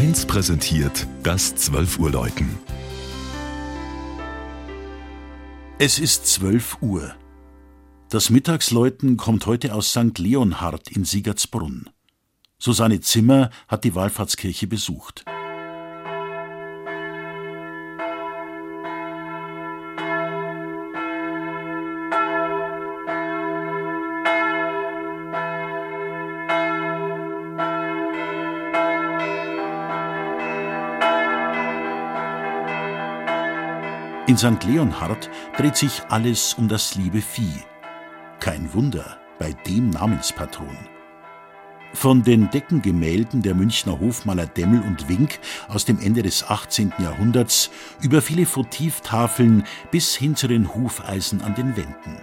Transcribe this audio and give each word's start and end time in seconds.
1 0.00 0.24
präsentiert 0.24 1.06
das 1.22 1.54
12 1.56 1.98
Uhr 1.98 2.10
Läuten. 2.10 2.58
Es 5.78 5.98
ist 5.98 6.26
12 6.26 6.78
Uhr. 6.80 7.14
Das 8.08 8.30
Mittagsläuten 8.30 9.18
kommt 9.18 9.44
heute 9.44 9.74
aus 9.74 9.90
St. 9.90 10.16
Leonhard 10.16 10.88
in 10.88 11.04
Siegertsbrunn. 11.04 11.90
Susanne 12.58 13.00
Zimmer 13.00 13.50
hat 13.68 13.84
die 13.84 13.94
Wallfahrtskirche 13.94 14.66
besucht. 14.66 15.26
In 34.30 34.38
St. 34.38 34.62
Leonhard 34.64 35.28
dreht 35.56 35.76
sich 35.76 36.02
alles 36.08 36.54
um 36.54 36.68
das 36.68 36.94
liebe 36.94 37.20
Vieh. 37.20 37.64
Kein 38.38 38.72
Wunder 38.72 39.18
bei 39.40 39.52
dem 39.66 39.90
Namenspatron. 39.90 40.78
Von 41.94 42.22
den 42.22 42.48
Deckengemälden 42.48 43.42
der 43.42 43.56
Münchner 43.56 43.98
Hofmaler 43.98 44.46
Demmel 44.46 44.82
und 44.82 45.08
Wink 45.08 45.40
aus 45.66 45.84
dem 45.84 45.98
Ende 45.98 46.22
des 46.22 46.48
18. 46.48 46.92
Jahrhunderts 47.00 47.72
über 48.02 48.22
viele 48.22 48.46
Votivtafeln 48.46 49.64
bis 49.90 50.14
hin 50.14 50.36
zu 50.36 50.46
den 50.46 50.72
Hufeisen 50.76 51.42
an 51.42 51.56
den 51.56 51.76
Wänden. 51.76 52.16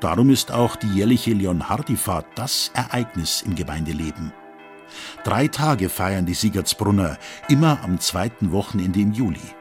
Darum 0.00 0.30
ist 0.30 0.50
auch 0.50 0.76
die 0.76 0.94
jährliche 0.94 1.34
Leonhardifahrt 1.34 2.24
das 2.36 2.70
Ereignis 2.72 3.42
im 3.42 3.54
Gemeindeleben. 3.54 4.32
Drei 5.24 5.48
Tage 5.48 5.90
feiern 5.90 6.24
die 6.24 6.32
Siegertsbrunner, 6.32 7.18
immer 7.50 7.80
am 7.84 8.00
zweiten 8.00 8.50
Wochenende 8.50 9.00
im 9.00 9.12
Juli. 9.12 9.52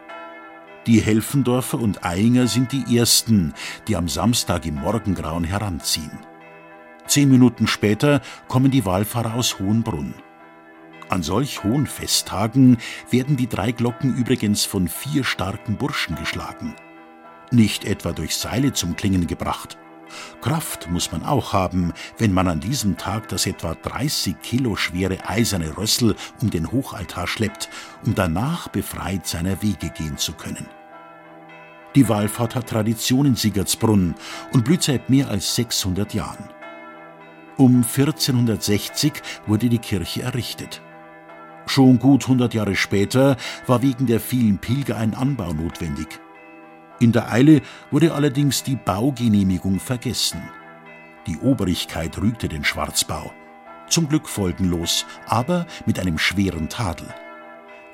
Die 0.87 0.99
Helfendorfer 0.99 1.79
und 1.79 2.03
Einger 2.03 2.47
sind 2.47 2.71
die 2.71 2.97
ersten, 2.97 3.53
die 3.87 3.95
am 3.95 4.07
Samstag 4.07 4.65
im 4.65 4.75
Morgengrauen 4.75 5.43
heranziehen. 5.43 6.19
Zehn 7.05 7.29
Minuten 7.29 7.67
später 7.67 8.21
kommen 8.47 8.71
die 8.71 8.85
Wallfahrer 8.85 9.35
aus 9.35 9.59
Hohenbrunn. 9.59 10.15
An 11.09 11.23
solch 11.23 11.63
hohen 11.63 11.87
Festtagen 11.87 12.77
werden 13.09 13.35
die 13.35 13.47
drei 13.47 13.73
Glocken 13.73 14.15
übrigens 14.15 14.65
von 14.65 14.87
vier 14.87 15.23
starken 15.23 15.77
Burschen 15.77 16.15
geschlagen. 16.15 16.75
Nicht 17.51 17.85
etwa 17.85 18.13
durch 18.13 18.35
Seile 18.35 18.73
zum 18.73 18.95
Klingen 18.95 19.27
gebracht. 19.27 19.77
Kraft 20.41 20.89
muss 20.89 21.11
man 21.11 21.23
auch 21.23 21.53
haben, 21.53 21.93
wenn 22.17 22.33
man 22.33 22.47
an 22.47 22.59
diesem 22.59 22.97
Tag 22.97 23.27
das 23.29 23.45
etwa 23.45 23.75
30 23.75 24.41
Kilo 24.41 24.75
schwere 24.75 25.27
eiserne 25.27 25.77
Rössel 25.77 26.15
um 26.41 26.49
den 26.49 26.71
Hochaltar 26.71 27.27
schleppt, 27.27 27.69
um 28.05 28.15
danach 28.15 28.67
befreit 28.67 29.27
seiner 29.27 29.61
Wege 29.61 29.89
gehen 29.89 30.17
zu 30.17 30.33
können. 30.33 30.67
Die 31.95 32.07
Wallfahrt 32.07 32.55
hat 32.55 32.69
Tradition 32.69 33.25
in 33.25 33.35
Siegertsbrunn 33.35 34.15
und 34.53 34.63
blüht 34.63 34.83
seit 34.83 35.09
mehr 35.09 35.29
als 35.29 35.55
600 35.55 36.13
Jahren. 36.13 36.49
Um 37.57 37.83
1460 37.83 39.13
wurde 39.45 39.67
die 39.67 39.77
Kirche 39.77 40.23
errichtet. 40.23 40.81
Schon 41.67 41.99
gut 41.99 42.23
100 42.23 42.53
Jahre 42.53 42.75
später 42.75 43.37
war 43.67 43.81
wegen 43.81 44.07
der 44.07 44.19
vielen 44.19 44.57
Pilger 44.57 44.97
ein 44.97 45.13
Anbau 45.13 45.53
notwendig. 45.53 46.07
In 47.01 47.11
der 47.11 47.31
Eile 47.31 47.61
wurde 47.89 48.13
allerdings 48.13 48.61
die 48.61 48.75
Baugenehmigung 48.75 49.79
vergessen. 49.79 50.39
Die 51.25 51.37
Obrigkeit 51.39 52.15
rügte 52.19 52.47
den 52.47 52.63
Schwarzbau. 52.63 53.33
Zum 53.89 54.07
Glück 54.07 54.29
folgenlos, 54.29 55.07
aber 55.25 55.65
mit 55.87 55.97
einem 55.97 56.19
schweren 56.19 56.69
Tadel. 56.69 57.07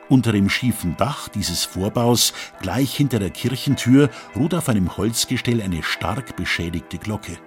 Unter 0.10 0.34
dem 0.34 0.50
schiefen 0.50 0.98
Dach 0.98 1.30
dieses 1.30 1.64
Vorbaus, 1.64 2.34
gleich 2.60 2.94
hinter 2.96 3.20
der 3.20 3.30
Kirchentür, 3.30 4.10
ruht 4.36 4.54
auf 4.54 4.68
einem 4.68 4.98
Holzgestell 4.98 5.62
eine 5.62 5.84
stark 5.84 6.36
beschädigte 6.36 6.98
Glocke. 6.98 7.38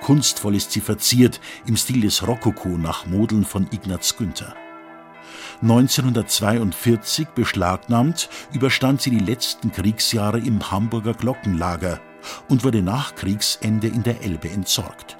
Kunstvoll 0.00 0.56
ist 0.56 0.72
sie 0.72 0.80
verziert 0.80 1.40
im 1.64 1.76
Stil 1.76 2.00
des 2.00 2.26
Rokoko 2.26 2.70
nach 2.70 3.06
Modeln 3.06 3.44
von 3.44 3.68
Ignaz 3.70 4.16
Günther. 4.16 4.56
1942 5.62 7.28
beschlagnahmt, 7.28 8.28
überstand 8.52 9.00
sie 9.00 9.10
die 9.10 9.24
letzten 9.24 9.70
Kriegsjahre 9.70 10.38
im 10.38 10.72
Hamburger 10.72 11.14
Glockenlager 11.14 12.00
und 12.48 12.64
wurde 12.64 12.82
nach 12.82 13.14
Kriegsende 13.14 13.86
in 13.86 14.02
der 14.02 14.22
Elbe 14.22 14.50
entsorgt. 14.50 15.16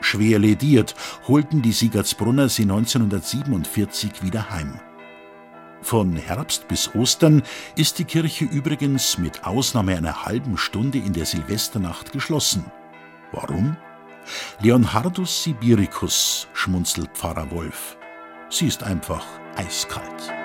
Schwer 0.00 0.40
lediert 0.40 0.96
holten 1.28 1.62
die 1.62 1.70
Siegertsbrunner 1.70 2.48
sie 2.48 2.62
1947 2.62 4.24
wieder 4.24 4.50
heim. 4.50 4.80
Von 5.80 6.16
Herbst 6.16 6.66
bis 6.66 6.92
Ostern 6.94 7.42
ist 7.76 8.00
die 8.00 8.04
Kirche 8.04 8.44
übrigens 8.44 9.18
mit 9.18 9.44
Ausnahme 9.44 9.96
einer 9.96 10.24
halben 10.24 10.58
Stunde 10.58 10.98
in 10.98 11.12
der 11.12 11.26
Silvesternacht 11.26 12.12
geschlossen. 12.12 12.64
Warum? 13.30 13.76
Leonhardus 14.60 15.44
Sibiricus, 15.44 16.48
schmunzelt 16.52 17.10
Pfarrer 17.14 17.50
Wolf. 17.50 17.96
Sie 18.48 18.66
ist 18.66 18.82
einfach 18.82 19.24
eiskalt. 19.56 20.41